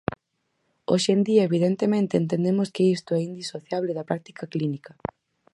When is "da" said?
3.97-4.07